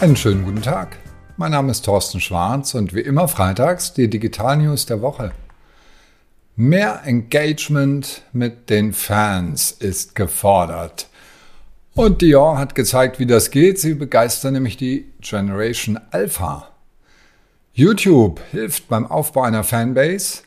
Einen 0.00 0.14
schönen 0.14 0.44
guten 0.44 0.62
Tag. 0.62 0.96
Mein 1.38 1.50
Name 1.50 1.72
ist 1.72 1.84
Thorsten 1.84 2.20
Schwarz 2.20 2.74
und 2.74 2.94
wie 2.94 3.00
immer 3.00 3.26
freitags 3.26 3.94
die 3.94 4.08
Digital 4.08 4.58
News 4.58 4.86
der 4.86 5.02
Woche. 5.02 5.32
Mehr 6.54 7.02
Engagement 7.04 8.22
mit 8.32 8.70
den 8.70 8.92
Fans 8.92 9.72
ist 9.72 10.14
gefordert. 10.14 11.08
Und 11.94 12.22
Dior 12.22 12.58
hat 12.58 12.76
gezeigt, 12.76 13.18
wie 13.18 13.26
das 13.26 13.50
geht. 13.50 13.80
Sie 13.80 13.94
begeistern 13.94 14.52
nämlich 14.52 14.76
die 14.76 15.06
Generation 15.20 15.98
Alpha. 16.12 16.68
YouTube 17.72 18.40
hilft 18.52 18.86
beim 18.88 19.04
Aufbau 19.04 19.42
einer 19.42 19.64
Fanbase. 19.64 20.42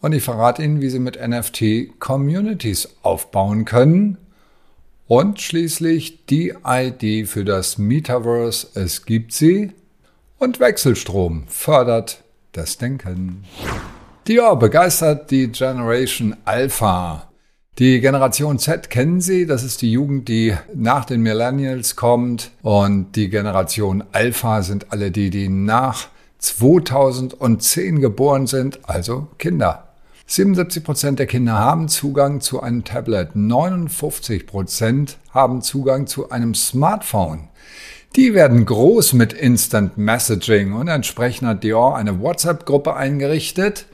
Und 0.00 0.14
ich 0.14 0.22
verrate 0.22 0.62
Ihnen, 0.62 0.80
wie 0.80 0.88
Sie 0.88 0.98
mit 0.98 1.20
NFT 1.20 2.00
Communities 2.00 2.88
aufbauen 3.02 3.66
können 3.66 4.16
und 5.08 5.40
schließlich 5.40 6.26
die 6.26 6.54
ID 6.64 7.28
für 7.28 7.44
das 7.44 7.78
Metaverse, 7.78 8.68
es 8.74 9.04
gibt 9.04 9.32
sie. 9.32 9.72
Und 10.38 10.60
Wechselstrom 10.60 11.44
fördert 11.48 12.22
das 12.52 12.76
Denken. 12.78 13.44
Dior 14.26 14.58
begeistert 14.58 15.30
die 15.30 15.48
Generation 15.52 16.36
Alpha. 16.44 17.30
Die 17.78 18.00
Generation 18.00 18.58
Z 18.58 18.88
kennen 18.88 19.20
Sie, 19.20 19.46
das 19.46 19.62
ist 19.62 19.82
die 19.82 19.92
Jugend, 19.92 20.28
die 20.28 20.54
nach 20.74 21.04
den 21.04 21.20
Millennials 21.20 21.94
kommt. 21.94 22.50
Und 22.62 23.12
die 23.16 23.28
Generation 23.28 24.02
Alpha 24.12 24.62
sind 24.62 24.92
alle 24.92 25.10
die, 25.10 25.30
die 25.30 25.48
nach 25.48 26.08
2010 26.38 28.00
geboren 28.00 28.46
sind, 28.46 28.80
also 28.88 29.28
Kinder. 29.38 29.85
77 30.28 30.82
Prozent 30.82 31.18
der 31.20 31.26
Kinder 31.26 31.56
haben 31.56 31.88
Zugang 31.88 32.40
zu 32.40 32.60
einem 32.60 32.82
Tablet, 32.82 33.36
59 33.36 34.46
Prozent 34.46 35.18
haben 35.30 35.62
Zugang 35.62 36.08
zu 36.08 36.30
einem 36.30 36.54
Smartphone. 36.54 37.48
Die 38.16 38.34
werden 38.34 38.66
groß 38.66 39.12
mit 39.12 39.32
Instant 39.32 39.98
Messaging 39.98 40.72
und 40.72 40.88
entsprechend 40.88 41.46
hat 41.46 41.62
Dior 41.62 41.96
eine 41.96 42.20
WhatsApp-Gruppe 42.20 42.96
eingerichtet 42.96 43.86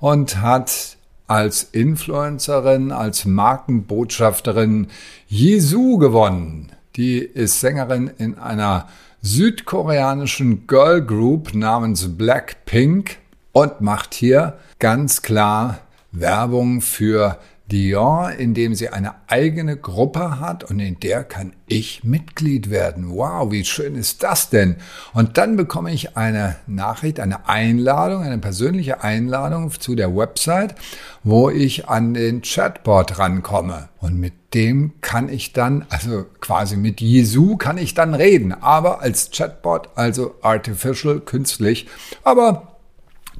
und 0.00 0.40
hat 0.40 0.96
als 1.26 1.64
Influencerin, 1.64 2.90
als 2.90 3.26
Markenbotschafterin 3.26 4.86
Jesu 5.26 5.98
gewonnen. 5.98 6.72
Die 6.96 7.18
ist 7.18 7.60
Sängerin 7.60 8.10
in 8.16 8.38
einer 8.38 8.88
südkoreanischen 9.20 10.66
Girl 10.66 11.02
Group 11.02 11.54
namens 11.54 12.16
Blackpink 12.16 13.16
und 13.54 13.80
macht 13.80 14.12
hier 14.12 14.58
ganz 14.78 15.22
klar 15.22 15.78
Werbung 16.12 16.82
für 16.82 17.38
Dior, 17.70 18.30
indem 18.36 18.74
sie 18.74 18.90
eine 18.90 19.14
eigene 19.26 19.78
Gruppe 19.78 20.38
hat 20.38 20.64
und 20.64 20.80
in 20.80 21.00
der 21.00 21.24
kann 21.24 21.54
ich 21.66 22.04
Mitglied 22.04 22.68
werden. 22.68 23.08
Wow, 23.08 23.50
wie 23.50 23.64
schön 23.64 23.94
ist 23.94 24.22
das 24.22 24.50
denn? 24.50 24.76
Und 25.14 25.38
dann 25.38 25.56
bekomme 25.56 25.90
ich 25.90 26.14
eine 26.14 26.56
Nachricht, 26.66 27.20
eine 27.20 27.48
Einladung, 27.48 28.22
eine 28.22 28.36
persönliche 28.36 29.02
Einladung 29.02 29.70
zu 29.70 29.94
der 29.94 30.14
Website, 30.14 30.74
wo 31.22 31.48
ich 31.48 31.88
an 31.88 32.12
den 32.12 32.42
Chatbot 32.42 33.18
rankomme. 33.18 33.88
Und 33.98 34.20
mit 34.20 34.34
dem 34.52 35.00
kann 35.00 35.30
ich 35.30 35.54
dann, 35.54 35.86
also 35.88 36.26
quasi 36.42 36.76
mit 36.76 37.00
Jesu 37.00 37.56
kann 37.56 37.78
ich 37.78 37.94
dann 37.94 38.12
reden, 38.12 38.52
aber 38.52 39.00
als 39.00 39.30
Chatbot, 39.30 39.88
also 39.94 40.34
artificial, 40.42 41.20
künstlich. 41.20 41.88
Aber 42.24 42.73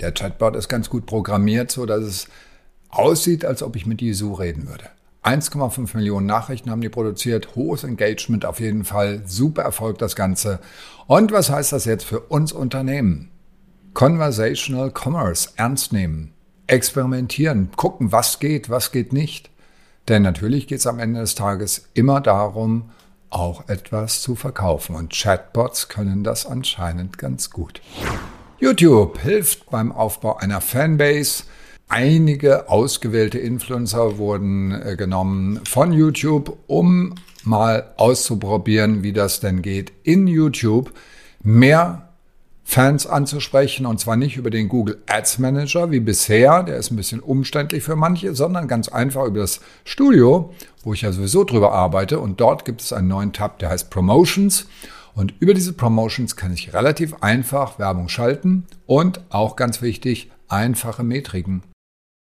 der 0.00 0.12
Chatbot 0.12 0.56
ist 0.56 0.68
ganz 0.68 0.90
gut 0.90 1.06
programmiert, 1.06 1.70
so 1.70 1.86
dass 1.86 2.02
es 2.02 2.28
aussieht, 2.88 3.44
als 3.44 3.62
ob 3.62 3.76
ich 3.76 3.86
mit 3.86 4.00
Jesu 4.00 4.32
reden 4.32 4.68
würde. 4.68 4.84
1,5 5.24 5.96
Millionen 5.96 6.26
Nachrichten 6.26 6.70
haben 6.70 6.82
die 6.82 6.90
produziert, 6.90 7.56
hohes 7.56 7.82
Engagement 7.82 8.44
auf 8.44 8.60
jeden 8.60 8.84
Fall, 8.84 9.22
super 9.24 9.62
Erfolg 9.62 9.98
das 9.98 10.16
Ganze. 10.16 10.60
Und 11.06 11.32
was 11.32 11.48
heißt 11.48 11.72
das 11.72 11.86
jetzt 11.86 12.04
für 12.04 12.20
uns 12.20 12.52
Unternehmen? 12.52 13.30
Conversational 13.94 14.92
Commerce 14.92 15.50
ernst 15.56 15.92
nehmen, 15.92 16.34
experimentieren, 16.66 17.70
gucken, 17.76 18.12
was 18.12 18.38
geht, 18.38 18.68
was 18.68 18.92
geht 18.92 19.12
nicht. 19.12 19.50
Denn 20.08 20.22
natürlich 20.22 20.66
geht 20.66 20.80
es 20.80 20.86
am 20.86 20.98
Ende 20.98 21.20
des 21.20 21.34
Tages 21.34 21.88
immer 21.94 22.20
darum, 22.20 22.90
auch 23.30 23.68
etwas 23.68 24.20
zu 24.20 24.34
verkaufen. 24.34 24.94
Und 24.94 25.12
Chatbots 25.12 25.88
können 25.88 26.22
das 26.22 26.44
anscheinend 26.44 27.16
ganz 27.16 27.50
gut. 27.50 27.80
YouTube 28.58 29.18
hilft 29.20 29.68
beim 29.70 29.90
Aufbau 29.92 30.36
einer 30.36 30.60
Fanbase. 30.60 31.44
Einige 31.88 32.68
ausgewählte 32.68 33.38
Influencer 33.38 34.16
wurden 34.18 34.72
äh, 34.72 34.96
genommen 34.96 35.60
von 35.64 35.92
YouTube, 35.92 36.56
um 36.66 37.14
mal 37.42 37.92
auszuprobieren, 37.96 39.02
wie 39.02 39.12
das 39.12 39.40
denn 39.40 39.60
geht, 39.60 39.92
in 40.02 40.26
YouTube 40.26 40.92
mehr 41.42 42.08
Fans 42.66 43.06
anzusprechen 43.06 43.84
und 43.84 44.00
zwar 44.00 44.16
nicht 44.16 44.38
über 44.38 44.48
den 44.48 44.68
Google 44.68 45.02
Ads 45.06 45.38
Manager 45.38 45.90
wie 45.90 46.00
bisher, 46.00 46.62
der 46.62 46.78
ist 46.78 46.90
ein 46.90 46.96
bisschen 46.96 47.20
umständlich 47.20 47.82
für 47.82 47.94
manche, 47.94 48.34
sondern 48.34 48.68
ganz 48.68 48.88
einfach 48.88 49.26
über 49.26 49.40
das 49.40 49.60
Studio, 49.84 50.54
wo 50.82 50.94
ich 50.94 51.02
ja 51.02 51.12
sowieso 51.12 51.44
drüber 51.44 51.72
arbeite 51.72 52.18
und 52.18 52.40
dort 52.40 52.64
gibt 52.64 52.80
es 52.80 52.94
einen 52.94 53.08
neuen 53.08 53.34
Tab, 53.34 53.58
der 53.58 53.68
heißt 53.68 53.90
Promotions 53.90 54.66
und 55.14 55.34
über 55.40 55.54
diese 55.54 55.72
Promotions 55.72 56.36
kann 56.36 56.52
ich 56.52 56.74
relativ 56.74 57.14
einfach 57.22 57.78
Werbung 57.78 58.08
schalten 58.08 58.66
und 58.86 59.20
auch 59.30 59.56
ganz 59.56 59.80
wichtig, 59.80 60.30
einfache 60.48 61.04
Metriken. 61.04 61.62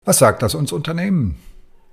Was 0.04 0.18
sagt 0.18 0.42
das 0.42 0.54
uns 0.54 0.72
Unternehmen? 0.72 1.36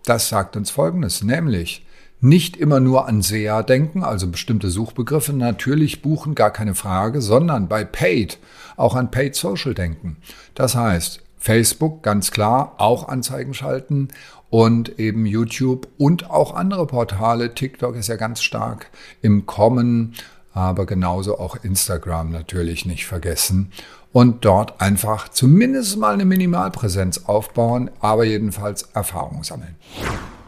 Das 0.05 0.29
sagt 0.29 0.55
uns 0.55 0.71
Folgendes, 0.71 1.23
nämlich 1.23 1.85
nicht 2.19 2.57
immer 2.57 2.79
nur 2.79 3.07
an 3.07 3.21
SEA 3.21 3.61
denken, 3.63 4.03
also 4.03 4.27
bestimmte 4.27 4.69
Suchbegriffe 4.69 5.33
natürlich 5.33 6.01
buchen, 6.01 6.33
gar 6.33 6.51
keine 6.51 6.73
Frage, 6.73 7.21
sondern 7.21 7.67
bei 7.67 7.83
Paid 7.83 8.39
auch 8.75 8.95
an 8.95 9.11
Paid 9.11 9.35
Social 9.35 9.73
denken. 9.73 10.17
Das 10.55 10.75
heißt, 10.75 11.21
Facebook 11.37 12.01
ganz 12.01 12.31
klar 12.31 12.75
auch 12.77 13.07
Anzeigen 13.09 13.53
schalten 13.53 14.07
und 14.49 14.97
eben 14.97 15.25
YouTube 15.25 15.87
und 15.97 16.29
auch 16.29 16.55
andere 16.55 16.87
Portale. 16.87 17.53
TikTok 17.53 17.95
ist 17.95 18.07
ja 18.07 18.15
ganz 18.15 18.41
stark 18.41 18.89
im 19.21 19.45
Kommen 19.45 20.15
aber 20.57 20.88
genauso 20.88 21.38
auch 21.38 21.56
Instagram 21.63 22.31
natürlich 22.31 22.88
nicht 22.88 23.06
vergessen 23.06 23.72
und 24.12 24.44
dort 24.44 24.81
einfach 24.81 25.29
zumindest 25.29 25.97
mal 25.97 26.16
eine 26.16 26.25
Minimalpräsenz 26.25 27.25
aufbauen, 27.25 27.91
aber 28.00 28.23
jedenfalls 28.23 28.84
Erfahrung 28.96 29.44
sammeln. 29.44 29.75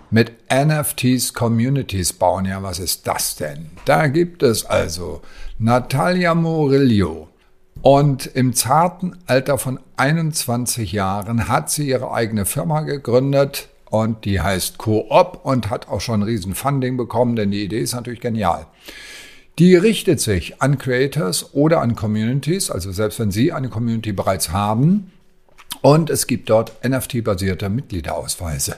Mit 0.09 0.31
NFTs 0.51 1.35
Communities 1.35 2.13
bauen, 2.13 2.45
ja, 2.45 2.63
was 2.63 2.79
ist 2.79 3.05
das 3.05 3.35
denn? 3.35 3.69
Da 3.85 4.07
gibt 4.07 4.41
es 4.41 4.65
also 4.65 5.21
Natalia 5.59 6.33
Murillo. 6.33 7.27
Und 7.83 8.25
im 8.25 8.55
zarten 8.55 9.15
Alter 9.27 9.59
von 9.59 9.79
21 9.97 10.91
Jahren 10.91 11.47
hat 11.47 11.69
sie 11.69 11.87
ihre 11.87 12.11
eigene 12.11 12.45
Firma 12.45 12.81
gegründet 12.81 13.69
und 13.91 14.25
die 14.25 14.41
heißt 14.41 14.79
Coop 14.79 15.41
und 15.43 15.69
hat 15.69 15.87
auch 15.87 16.01
schon 16.01 16.21
ein 16.21 16.23
riesen 16.23 16.55
Funding 16.55 16.97
bekommen, 16.97 17.35
denn 17.35 17.51
die 17.51 17.63
Idee 17.63 17.81
ist 17.81 17.93
natürlich 17.93 18.21
genial. 18.21 18.65
Die 19.59 19.75
richtet 19.75 20.21
sich 20.21 20.61
an 20.61 20.77
Creators 20.77 21.53
oder 21.53 21.81
an 21.81 21.97
Communities, 21.97 22.71
also 22.71 22.93
selbst 22.93 23.19
wenn 23.19 23.29
Sie 23.29 23.51
eine 23.51 23.67
Community 23.67 24.13
bereits 24.13 24.53
haben. 24.53 25.11
Und 25.81 26.09
es 26.09 26.27
gibt 26.27 26.49
dort 26.49 26.71
NFT-basierte 26.81 27.67
Mitgliederausweise. 27.67 28.77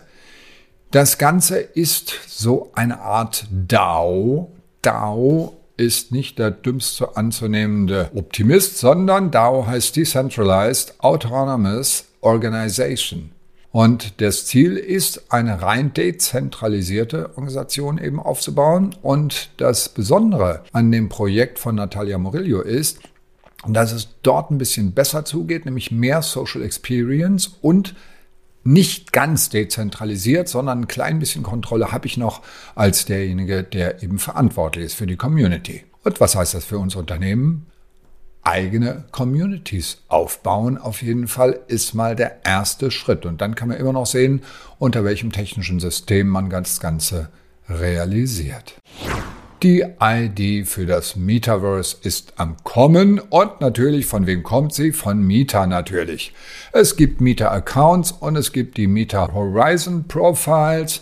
Das 0.90 1.20
Ganze 1.20 1.60
ist 1.60 2.14
so 2.28 2.72
eine 2.74 3.00
Art 3.00 3.46
DAO. 3.52 4.52
DAO 4.82 5.56
ist 5.78 6.12
nicht 6.12 6.40
der 6.40 6.50
dümmste 6.50 7.16
anzunehmende 7.16 8.10
Optimist, 8.16 8.80
sondern 8.80 9.30
DAO 9.30 9.68
heißt 9.68 9.96
Decentralized 9.96 10.96
Autonomous 10.98 12.06
Organization. 12.22 13.32
Und 13.72 14.20
das 14.20 14.46
Ziel 14.46 14.76
ist, 14.76 15.32
eine 15.32 15.62
rein 15.62 15.94
dezentralisierte 15.94 17.30
Organisation 17.30 17.98
eben 17.98 18.20
aufzubauen. 18.20 18.96
Und 19.02 19.50
das 19.58 19.90
Besondere 19.90 20.64
an 20.74 20.92
dem 20.92 21.08
Projekt 21.08 21.58
von 21.58 21.76
Natalia 21.76 22.18
Murillo 22.18 22.62
ist, 22.62 23.00
dass 23.68 23.92
es 23.92 24.10
dort 24.24 24.52
ein 24.52 24.58
bisschen 24.58 24.92
besser 24.92 25.24
zugeht, 25.24 25.66
nämlich 25.66 25.92
mehr 25.92 26.22
Social 26.22 26.64
Experience 26.64 27.58
und 27.62 27.96
nicht 28.64 29.14
ganz 29.14 29.50
dezentralisiert, 29.50 30.48
sondern 30.48 30.82
ein 30.82 30.88
klein 30.88 31.20
bisschen 31.20 31.44
Kontrolle 31.44 31.92
habe 31.92 32.08
ich 32.08 32.18
noch 32.18 32.42
als 32.76 33.06
derjenige, 33.06 33.64
der 33.64 34.04
eben 34.04 34.20
verantwortlich 34.20 34.86
ist 34.86 34.94
für 34.96 35.08
die 35.08 35.16
Community. 35.16 35.84
Und 36.04 36.20
was 36.20 36.36
heißt 36.36 36.54
das 36.54 36.66
für 36.66 36.78
uns 36.78 36.96
Unternehmen? 36.96 37.71
Eigene 38.44 39.06
Communities 39.12 40.00
aufbauen. 40.08 40.78
Auf 40.78 41.02
jeden 41.02 41.28
Fall 41.28 41.60
ist 41.68 41.94
mal 41.94 42.16
der 42.16 42.46
erste 42.46 42.92
Schritt. 42.92 43.26
Und 43.26 43.42
dann 43.42 43.56
kann 43.56 43.70
man 43.70 43.78
immer 43.78 43.94
noch 43.94 44.06
sehen, 44.06 44.42
unter 44.80 45.04
welchem 45.04 45.32
technischen 45.32 45.80
System 45.80 46.28
man 46.28 46.50
das 46.50 46.80
Ganze 46.80 47.30
realisiert. 47.70 48.76
Die 49.64 49.86
ID 50.02 50.68
für 50.68 50.88
das 50.88 51.16
Metaverse 51.16 51.98
ist 52.02 52.34
am 52.38 52.58
Kommen 52.64 53.20
und 53.20 53.62
natürlich, 53.62 54.08
von 54.08 54.26
wem 54.26 54.42
kommt 54.42 54.74
sie? 54.74 54.92
Von 54.92 55.22
Meta 55.22 55.68
natürlich. 55.68 56.34
Es 56.72 56.96
gibt 56.96 57.22
Meta-Accounts 57.22 58.12
und 58.12 58.38
es 58.38 58.54
gibt 58.54 58.78
die 58.78 58.88
Meta 58.88 59.32
Horizon 59.32 60.06
Profiles 60.08 61.02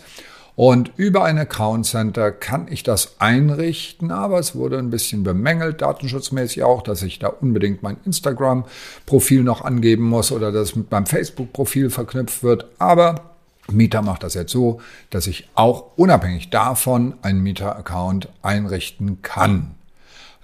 Und 0.60 0.92
über 0.98 1.24
ein 1.24 1.38
Account 1.38 1.86
Center 1.86 2.30
kann 2.30 2.68
ich 2.70 2.82
das 2.82 3.14
einrichten, 3.18 4.10
aber 4.10 4.38
es 4.38 4.54
wurde 4.54 4.76
ein 4.76 4.90
bisschen 4.90 5.22
bemängelt, 5.22 5.80
datenschutzmäßig 5.80 6.64
auch, 6.64 6.82
dass 6.82 7.00
ich 7.00 7.18
da 7.18 7.28
unbedingt 7.28 7.82
mein 7.82 7.96
Instagram-Profil 8.04 9.42
noch 9.42 9.62
angeben 9.62 10.04
muss 10.04 10.30
oder 10.32 10.52
das 10.52 10.76
mit 10.76 10.90
meinem 10.90 11.06
Facebook-Profil 11.06 11.88
verknüpft 11.88 12.42
wird. 12.42 12.66
Aber 12.78 13.30
Mieter 13.70 14.02
macht 14.02 14.22
das 14.22 14.34
jetzt 14.34 14.52
so, 14.52 14.82
dass 15.08 15.26
ich 15.26 15.48
auch 15.54 15.96
unabhängig 15.96 16.50
davon 16.50 17.14
einen 17.22 17.42
Mieter-Account 17.42 18.28
einrichten 18.42 19.22
kann. 19.22 19.76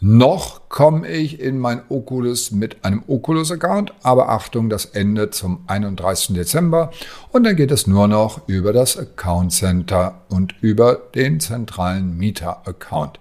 Noch 0.00 0.68
komme 0.68 1.08
ich 1.08 1.40
in 1.40 1.58
mein 1.58 1.80
Oculus 1.88 2.50
mit 2.50 2.84
einem 2.84 3.02
Oculus-Account, 3.06 3.94
aber 4.02 4.28
Achtung, 4.28 4.68
das 4.68 4.84
endet 4.84 5.34
zum 5.34 5.60
31. 5.68 6.36
Dezember 6.36 6.90
und 7.32 7.44
dann 7.44 7.56
geht 7.56 7.70
es 7.70 7.86
nur 7.86 8.06
noch 8.06 8.46
über 8.46 8.74
das 8.74 8.98
Account 8.98 9.52
Center 9.52 10.20
und 10.28 10.54
über 10.60 10.96
den 11.14 11.40
zentralen 11.40 12.18
Mieter-Account. 12.18 13.20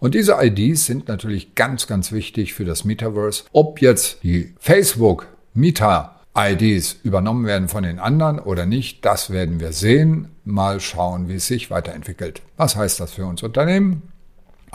Und 0.00 0.14
diese 0.14 0.36
IDs 0.40 0.86
sind 0.86 1.08
natürlich 1.08 1.54
ganz, 1.54 1.86
ganz 1.86 2.10
wichtig 2.10 2.54
für 2.54 2.64
das 2.64 2.84
Metaverse. 2.84 3.44
Ob 3.52 3.82
jetzt 3.82 4.22
die 4.22 4.54
Facebook 4.58 5.26
Mieter 5.52 6.20
IDs 6.34 6.96
übernommen 7.02 7.44
werden 7.44 7.68
von 7.68 7.84
den 7.84 7.98
anderen 7.98 8.38
oder 8.38 8.64
nicht, 8.64 9.04
das 9.04 9.28
werden 9.28 9.60
wir 9.60 9.72
sehen. 9.72 10.28
Mal 10.44 10.80
schauen, 10.80 11.28
wie 11.28 11.34
es 11.34 11.46
sich 11.46 11.70
weiterentwickelt. 11.70 12.40
Was 12.56 12.76
heißt 12.76 12.98
das 12.98 13.12
für 13.12 13.26
uns 13.26 13.42
Unternehmen? 13.42 14.13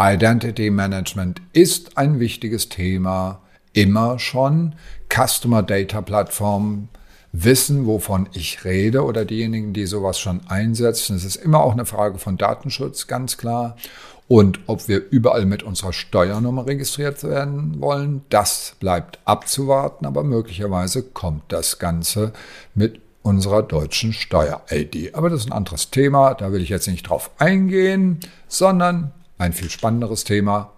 Identity 0.02 0.70
Management 0.70 1.42
ist 1.52 1.98
ein 1.98 2.22
wichtiges 2.22 2.70
Thema, 2.70 3.42
immer 3.74 4.18
schon. 4.18 4.76
Customer 5.14 5.62
Data 5.62 6.02
Plattformen 6.02 6.88
wissen, 7.34 7.86
wovon 7.86 8.30
ich 8.32 8.64
rede 8.64 9.04
oder 9.04 9.26
diejenigen, 9.26 9.74
die 9.74 9.86
sowas 9.86 10.18
schon 10.18 10.40
einsetzen. 10.48 11.18
Es 11.18 11.26
ist 11.26 11.36
immer 11.36 11.60
auch 11.60 11.74
eine 11.74 11.86
Frage 11.86 12.18
von 12.18 12.38
Datenschutz, 12.38 13.08
ganz 13.08 13.38
klar. 13.38 13.76
Und 14.30 14.62
ob 14.68 14.88
wir 14.88 15.04
überall 15.10 15.46
mit 15.46 15.64
unserer 15.64 15.92
Steuernummer 15.92 16.66
registriert 16.66 17.24
werden 17.24 17.82
wollen, 17.82 18.22
das 18.30 18.76
bleibt 18.80 19.20
abzuwarten, 19.26 20.06
aber 20.06 20.24
möglicherweise 20.24 21.04
kommt 21.04 21.44
das 21.50 21.78
Ganze 21.78 22.32
mit 22.74 23.02
unserer 23.22 23.64
deutschen 23.64 24.14
Steuer-ID. 24.14 25.14
Aber 25.14 25.30
das 25.30 25.42
ist 25.42 25.48
ein 25.48 25.58
anderes 25.58 25.90
Thema, 25.90 26.36
da 26.36 26.54
will 26.54 26.62
ich 26.62 26.70
jetzt 26.70 26.88
nicht 26.88 27.10
drauf 27.10 27.32
eingehen, 27.38 28.20
sondern 28.48 29.12
ein 29.40 29.54
viel 29.54 29.70
spannenderes 29.70 30.24
Thema. 30.26 30.74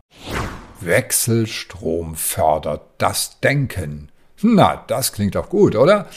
Wechselstrom 0.80 2.16
fördert 2.16 2.82
das 2.98 3.40
Denken. 3.42 4.10
Na, 4.42 4.84
das 4.88 5.12
klingt 5.12 5.36
doch 5.36 5.50
gut, 5.50 5.76
oder? 5.76 6.08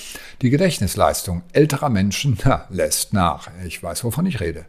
Die 0.41 0.51
Gedächtnisleistung 0.51 1.43
älterer 1.53 1.91
Menschen 1.91 2.39
na, 2.45 2.67
lässt 2.71 3.13
nach. 3.13 3.49
Ich 3.67 3.83
weiß, 3.83 4.05
wovon 4.05 4.27
ich 4.27 4.41
rede. 4.41 4.67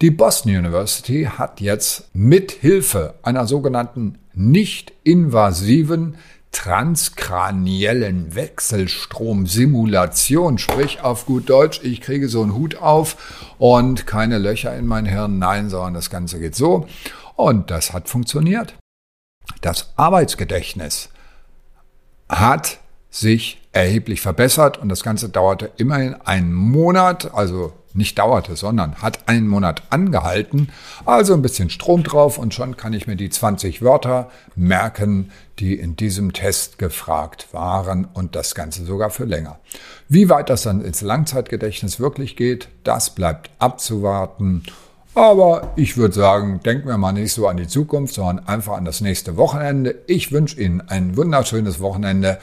Die 0.00 0.10
Boston 0.10 0.56
University 0.56 1.28
hat 1.36 1.60
jetzt 1.60 2.08
mit 2.14 2.52
Hilfe 2.52 3.14
einer 3.22 3.46
sogenannten 3.46 4.18
nicht 4.32 4.92
invasiven 5.02 6.16
transkraniellen 6.52 8.34
Wechselstromsimulation, 8.34 10.58
sprich 10.58 11.00
auf 11.02 11.26
gut 11.26 11.48
Deutsch, 11.48 11.80
ich 11.82 12.00
kriege 12.00 12.28
so 12.28 12.42
einen 12.42 12.54
Hut 12.54 12.76
auf 12.76 13.16
und 13.58 14.06
keine 14.06 14.38
Löcher 14.38 14.76
in 14.76 14.86
mein 14.86 15.06
Hirn, 15.06 15.38
nein, 15.38 15.70
sondern 15.70 15.94
das 15.94 16.10
Ganze 16.10 16.40
geht 16.40 16.54
so. 16.54 16.86
Und 17.36 17.70
das 17.70 17.92
hat 17.92 18.08
funktioniert. 18.08 18.74
Das 19.60 19.92
Arbeitsgedächtnis 19.96 21.10
hat 22.28 22.78
sich 23.10 23.60
erheblich 23.72 24.20
verbessert 24.20 24.78
und 24.78 24.88
das 24.88 25.02
Ganze 25.02 25.28
dauerte 25.28 25.70
immerhin 25.76 26.14
einen 26.14 26.52
Monat, 26.52 27.34
also 27.34 27.72
nicht 27.94 28.18
dauerte, 28.18 28.56
sondern 28.56 28.96
hat 28.96 29.28
einen 29.28 29.48
Monat 29.48 29.82
angehalten. 29.90 30.70
Also 31.04 31.34
ein 31.34 31.42
bisschen 31.42 31.70
Strom 31.70 32.02
drauf 32.02 32.38
und 32.38 32.54
schon 32.54 32.76
kann 32.76 32.92
ich 32.92 33.06
mir 33.06 33.16
die 33.16 33.30
20 33.30 33.82
Wörter 33.82 34.30
merken, 34.54 35.30
die 35.58 35.74
in 35.74 35.96
diesem 35.96 36.32
Test 36.32 36.78
gefragt 36.78 37.48
waren 37.52 38.04
und 38.04 38.36
das 38.36 38.54
Ganze 38.54 38.84
sogar 38.84 39.10
für 39.10 39.24
länger. 39.24 39.58
Wie 40.08 40.28
weit 40.28 40.50
das 40.50 40.62
dann 40.62 40.80
ins 40.80 41.00
Langzeitgedächtnis 41.00 42.00
wirklich 42.00 42.36
geht, 42.36 42.68
das 42.84 43.10
bleibt 43.10 43.50
abzuwarten. 43.58 44.62
Aber 45.18 45.72
ich 45.74 45.96
würde 45.96 46.14
sagen, 46.14 46.60
denken 46.64 46.86
wir 46.86 46.96
mal 46.96 47.10
nicht 47.10 47.32
so 47.32 47.48
an 47.48 47.56
die 47.56 47.66
Zukunft, 47.66 48.14
sondern 48.14 48.46
einfach 48.46 48.76
an 48.76 48.84
das 48.84 49.00
nächste 49.00 49.36
Wochenende. 49.36 49.96
Ich 50.06 50.30
wünsche 50.30 50.60
Ihnen 50.60 50.80
ein 50.80 51.16
wunderschönes 51.16 51.80
Wochenende. 51.80 52.38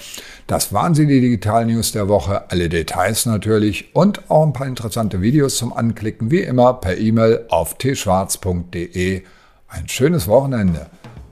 Das 0.46 0.74
waren 0.74 0.94
sie, 0.94 1.08
die 1.08 1.22
Digital 1.22 1.68
News 1.68 1.94
der 1.94 2.10
Woche. 2.10 2.52
Alle 2.52 2.68
Details 2.68 3.26
natürlich 3.28 3.96
und 3.96 4.30
auch 4.30 4.46
ein 4.46 4.52
paar 4.52 4.68
interessante 4.68 5.22
Videos 5.22 5.56
zum 5.56 5.72
Anklicken, 5.72 6.32
wie 6.32 6.42
immer 6.42 6.74
per 6.74 6.98
E-Mail 6.98 7.46
auf 7.48 7.78
tschwarz.de. 7.78 9.24
Ein 9.70 9.88
schönes 9.88 10.28
Wochenende. 10.28 10.88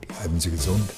Bleiben 0.08 0.40
Sie 0.40 0.50
gesund. 0.50 0.88